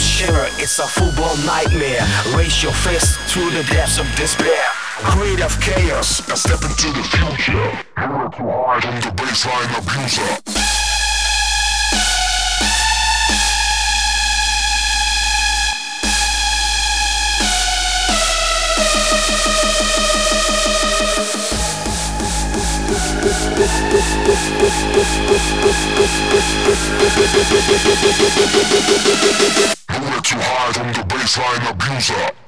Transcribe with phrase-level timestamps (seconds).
[0.00, 2.06] Shiver, it's a full-blown nightmare.
[2.36, 4.64] Raise your fist to the depths of despair.
[4.98, 7.84] Creative chaos, now step into the future.
[7.96, 10.58] Hammer too hard on the bassline abuser.
[30.76, 32.38] I'm the bassline abuser.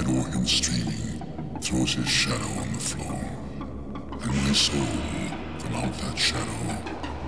[0.00, 1.20] And streaming,
[1.60, 3.20] throws his shadow on the floor.
[4.22, 4.86] And my soul,
[5.58, 6.66] from out that shadow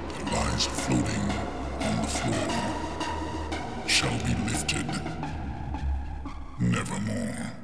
[0.08, 1.30] that lies floating
[1.80, 4.86] on the floor, shall be lifted
[6.58, 7.63] nevermore.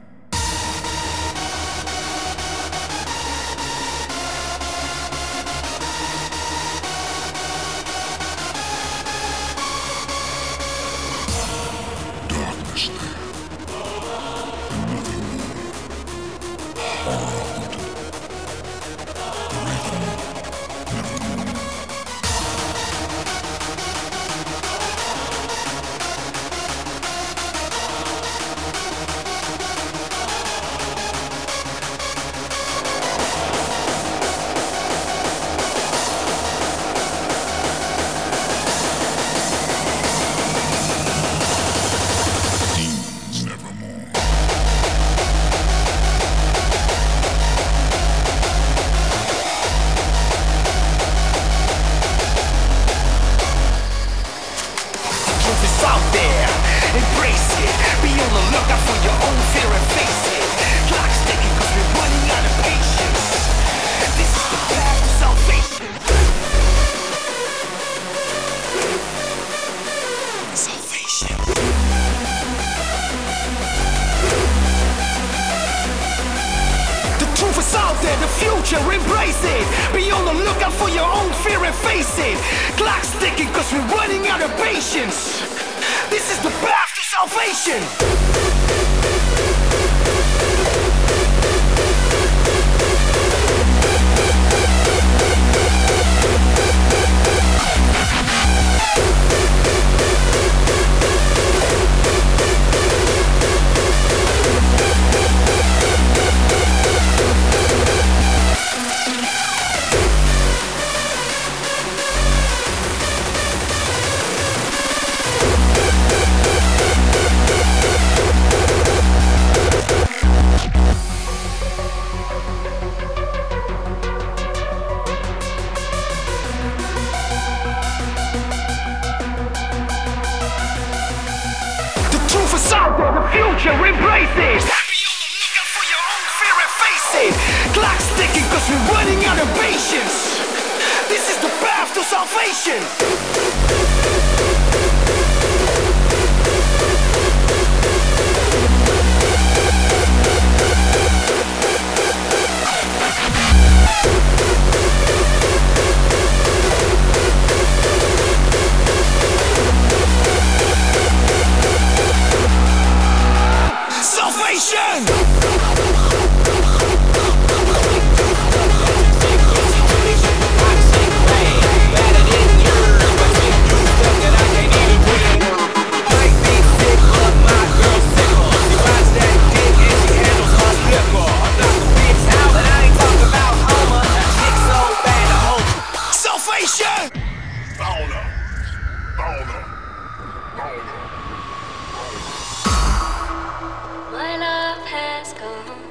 [195.40, 195.90] gone.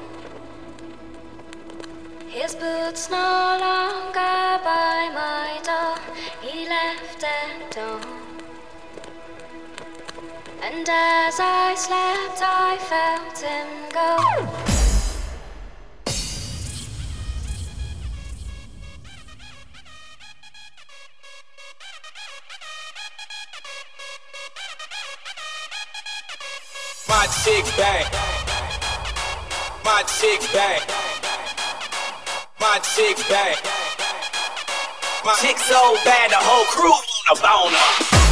[2.28, 5.98] His boots no longer by my door,
[6.40, 8.20] he left at dawn.
[10.62, 14.70] And as I slept, I felt him go.
[27.08, 28.39] my chick back.
[29.90, 30.88] My chick back,
[32.60, 33.58] My chick back.
[35.24, 38.29] My chick so bad the whole crew wanna bone her.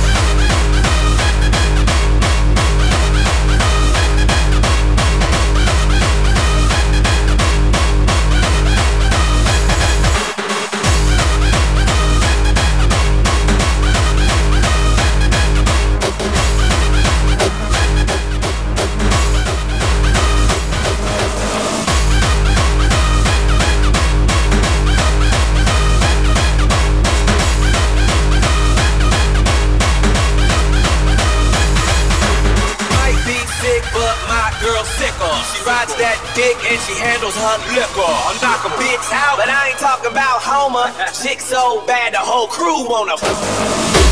[35.97, 38.04] that dick and she handles her liquor.
[38.04, 40.92] I knock a bitch out, but I ain't talking about Homer.
[41.16, 44.08] Chick so bad the whole crew wanna.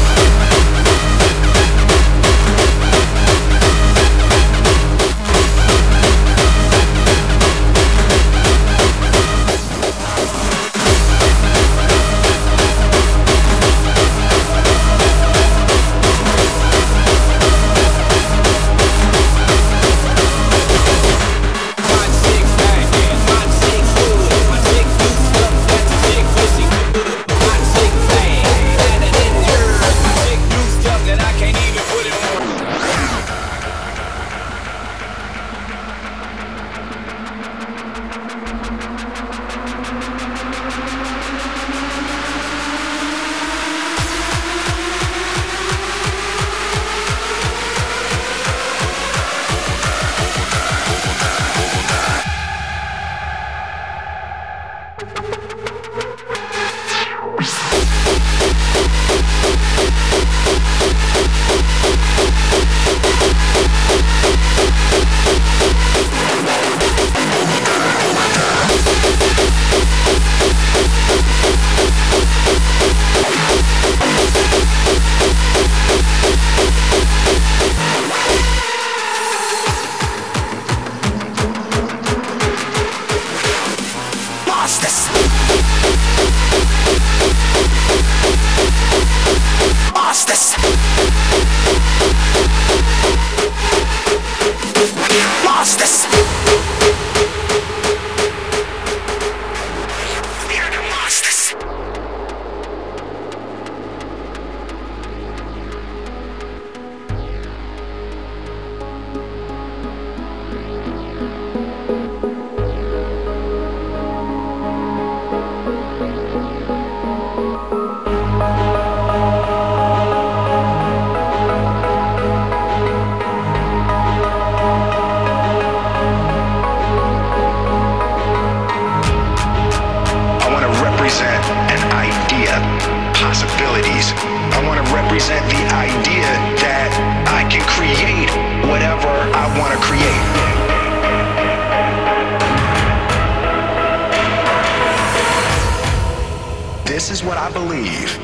[147.56, 148.15] Believe,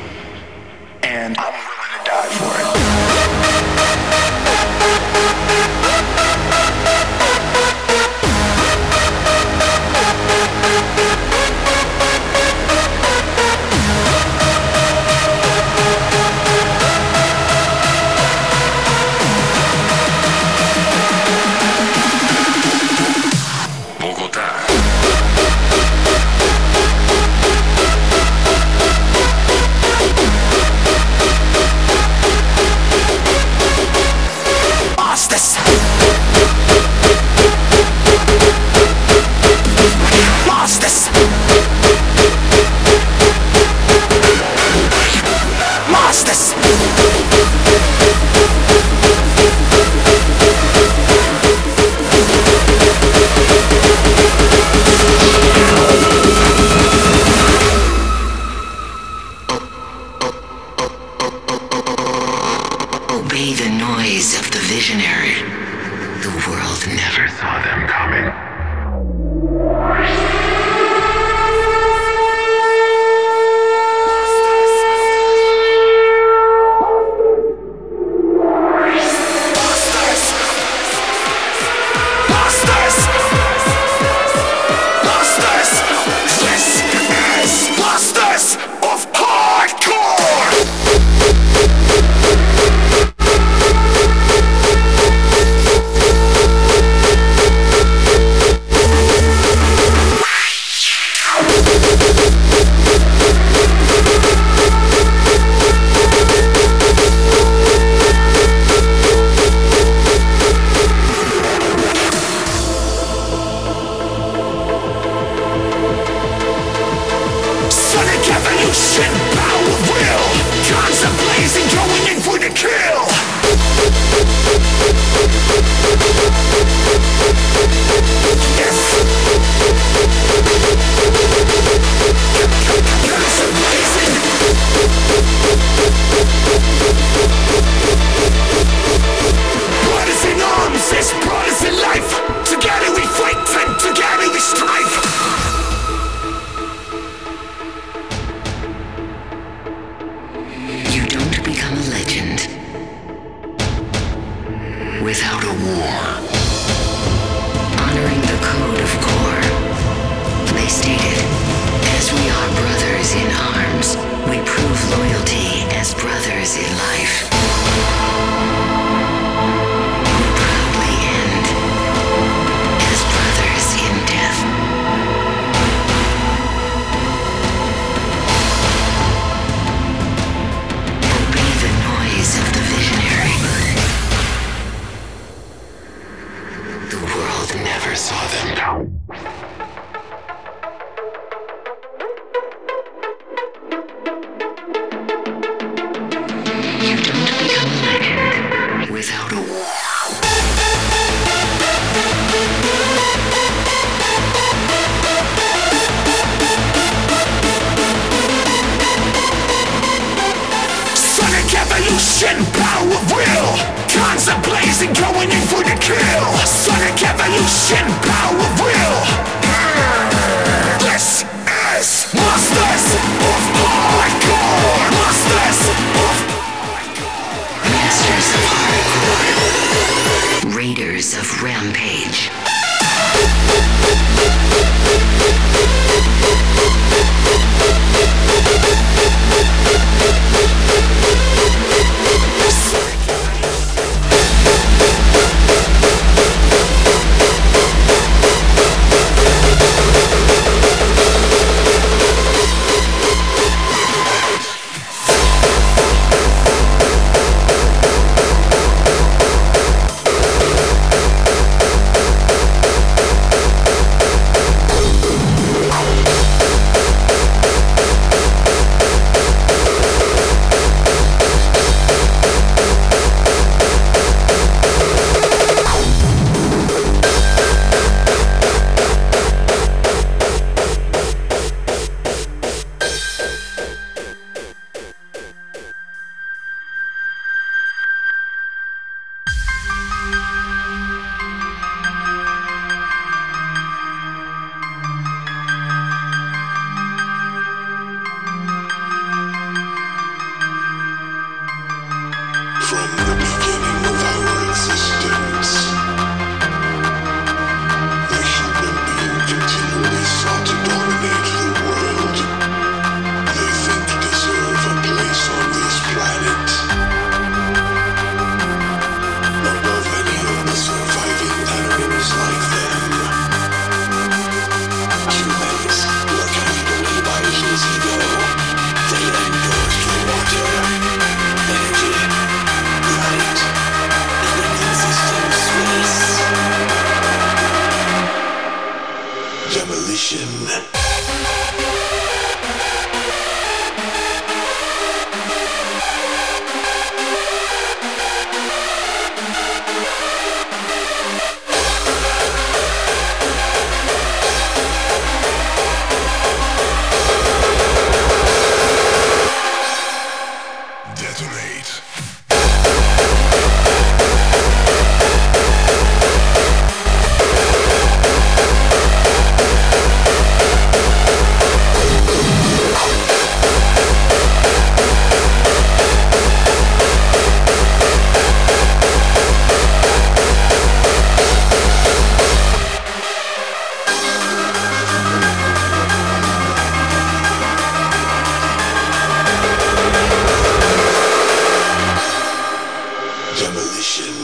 [393.83, 394.22] Station.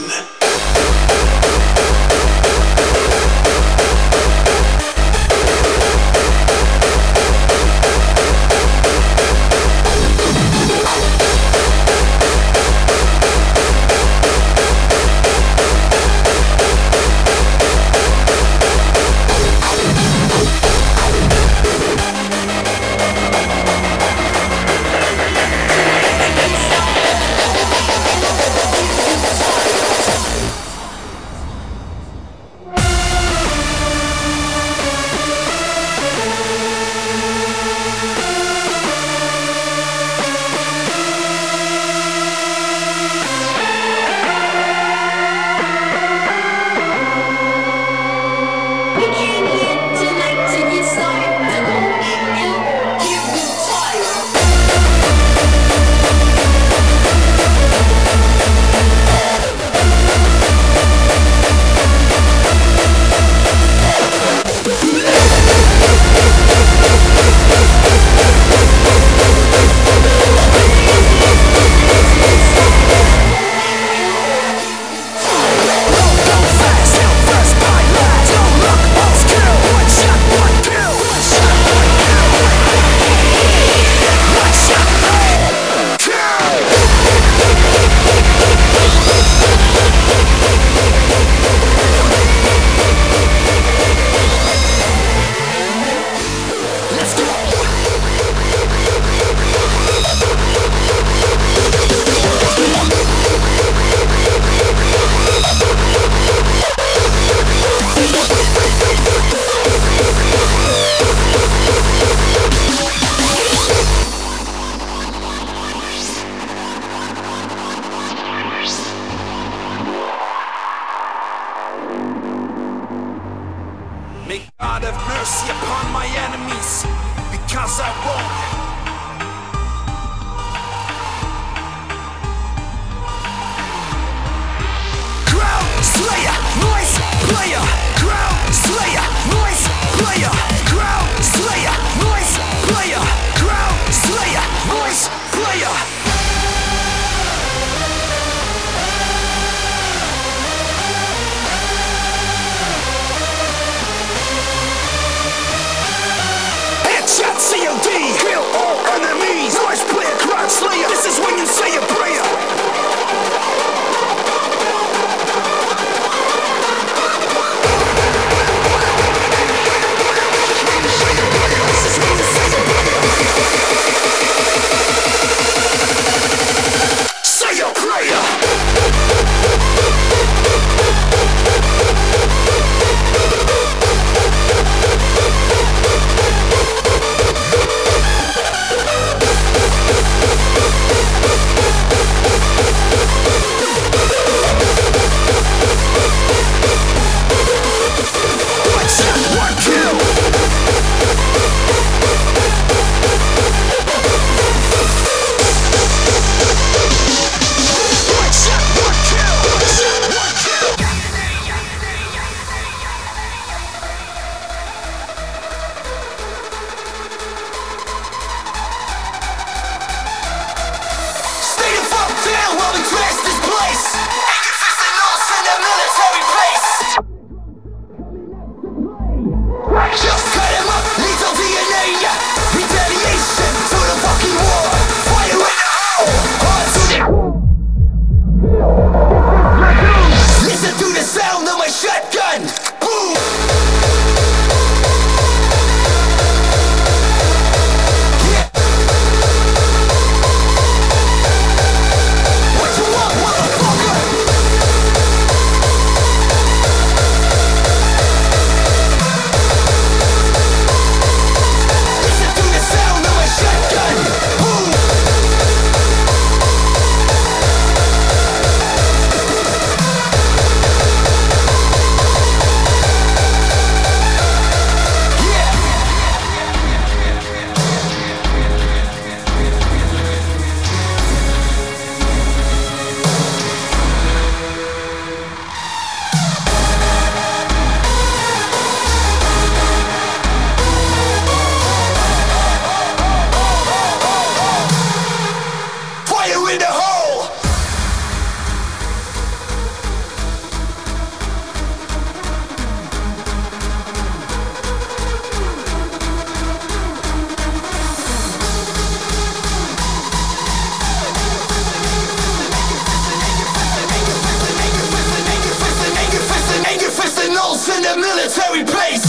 [317.91, 319.08] Open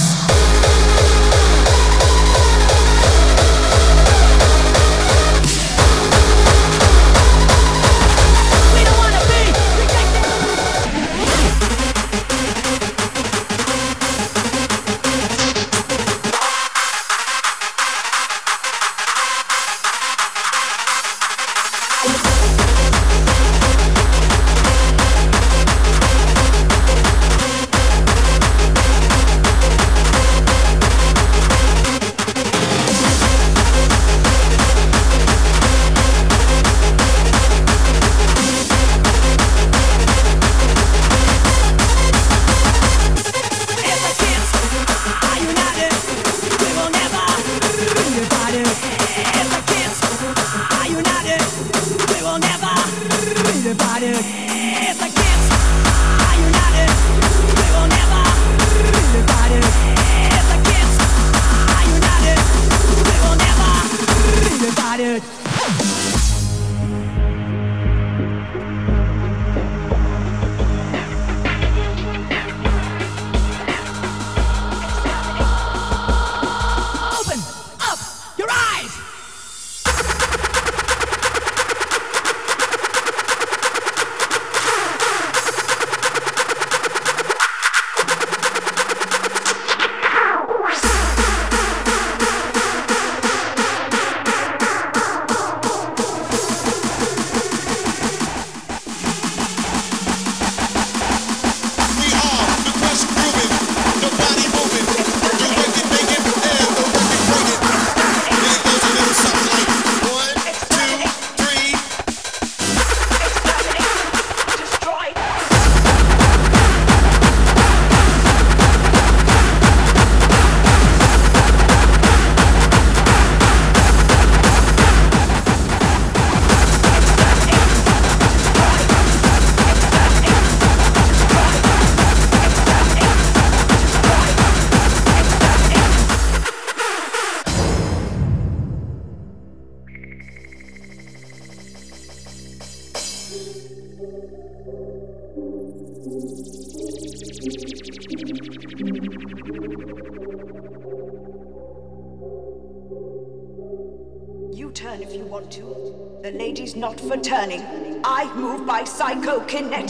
[159.51, 159.90] connect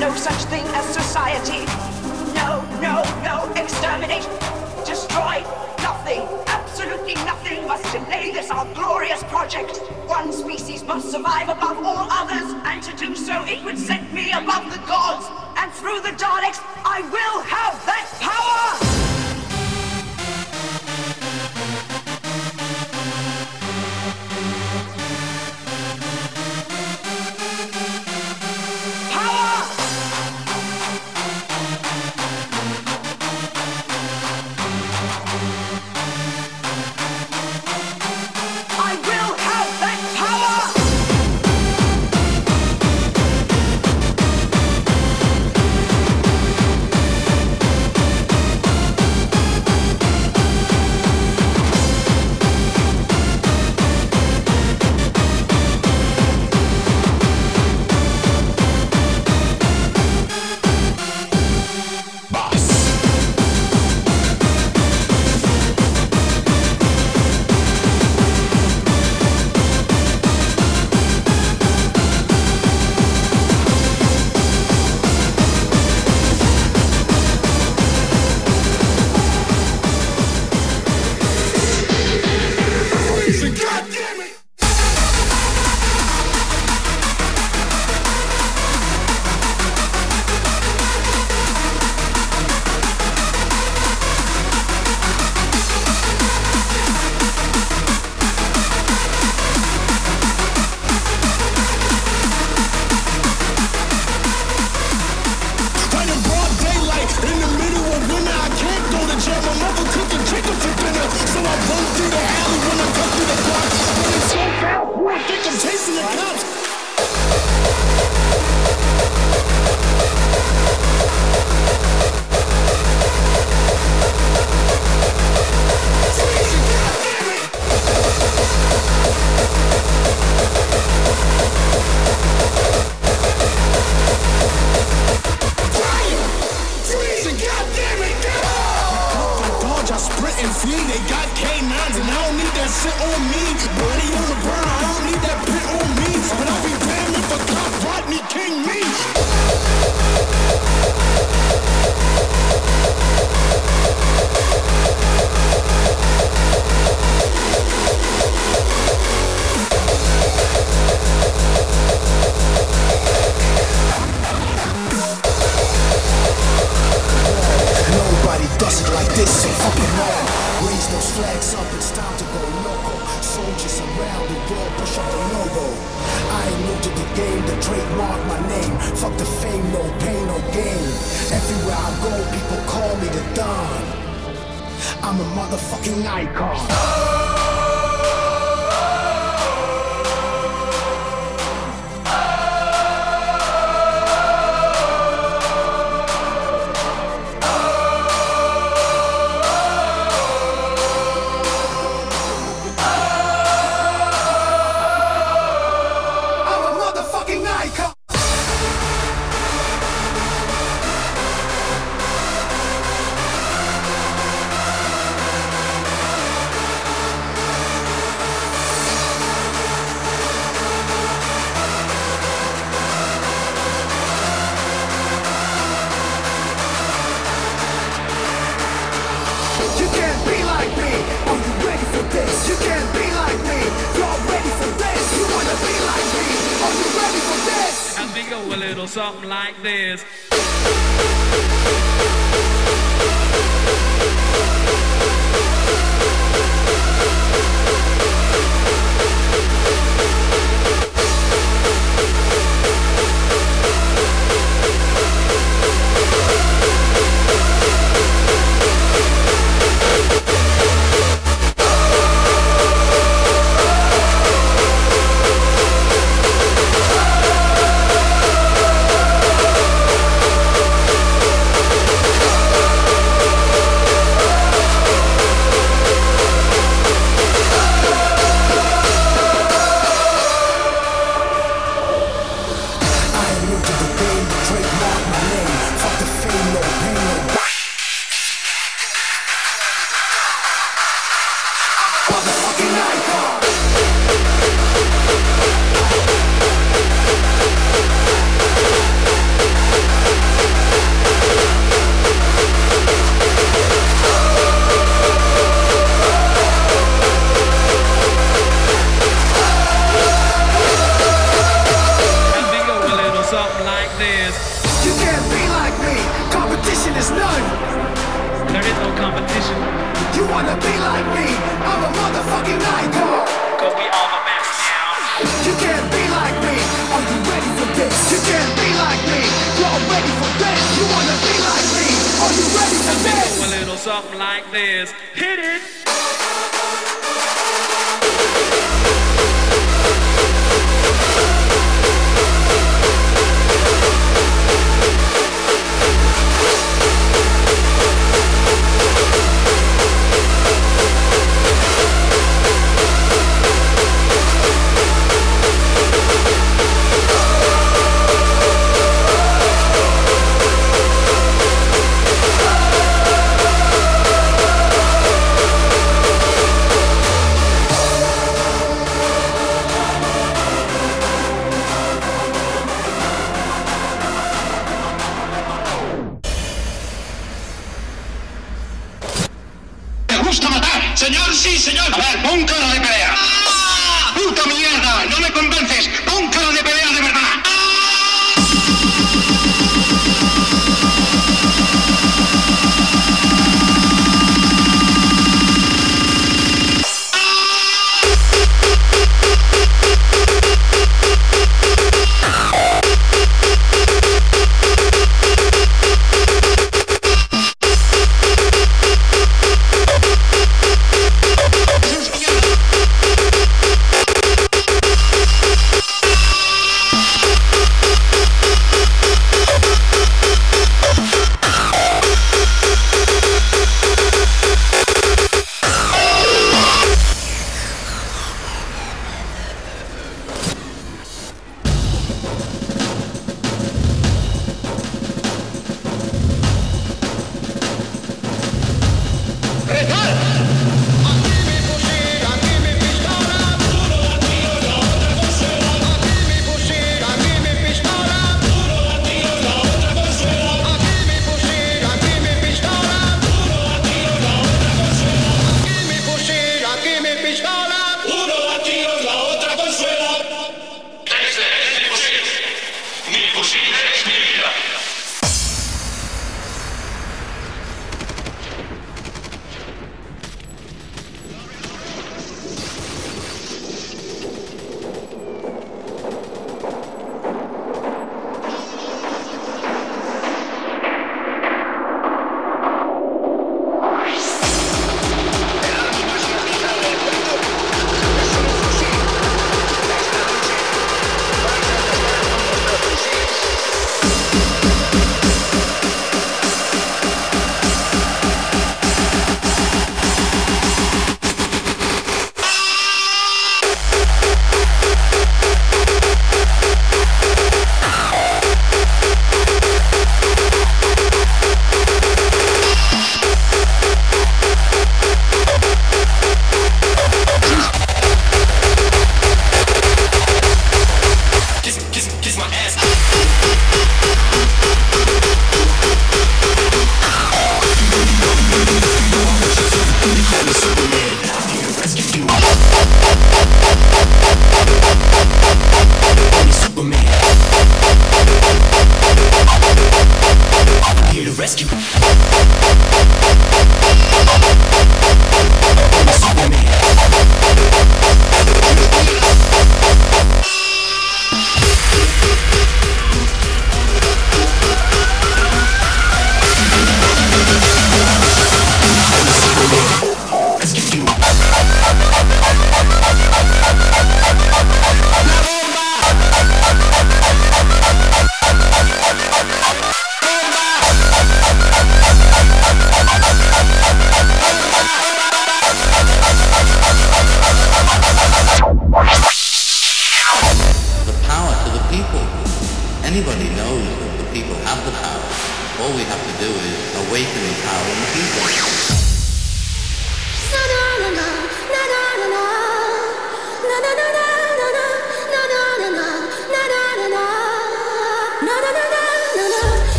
[0.00, 1.66] no such thing as society.
[2.32, 4.26] No, no, no, exterminate,
[4.86, 5.44] destroy,
[5.82, 9.76] nothing, absolutely nothing must delay this our glorious project.
[10.06, 14.32] One species must survive above all others, and to do so it would set me
[14.32, 15.26] above the gods.
[15.58, 18.89] And through the Daleks, I will have that power!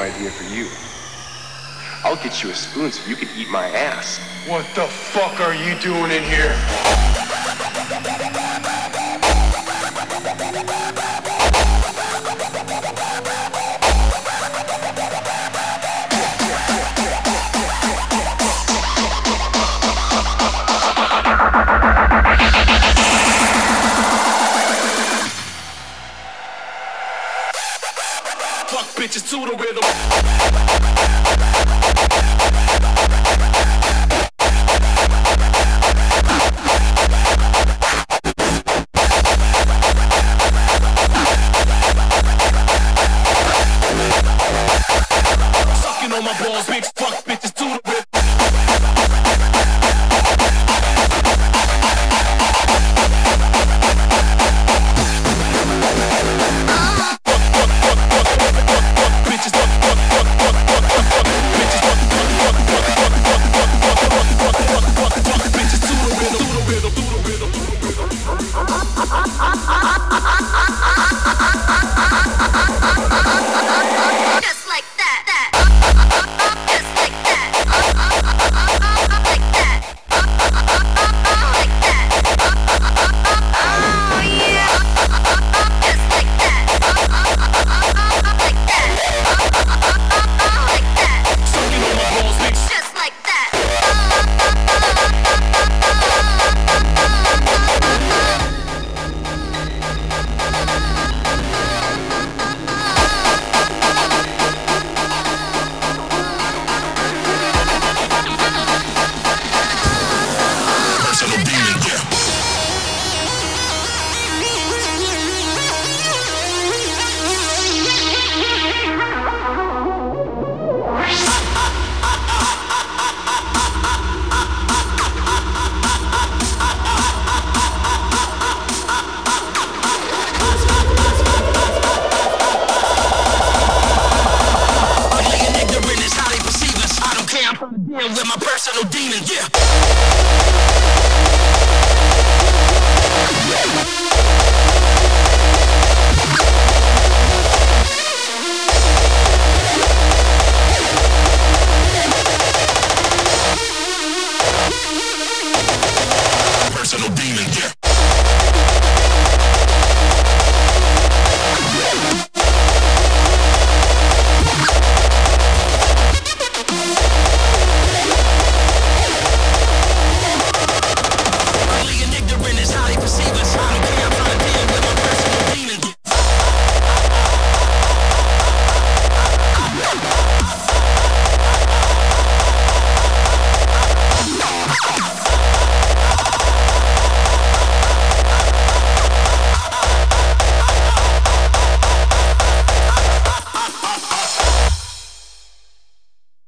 [0.00, 0.68] idea for you.
[2.02, 4.18] I'll get you a spoon so you can eat my ass.
[4.48, 7.09] What the fuck are you doing in here?
[29.30, 31.49] To the rhythm.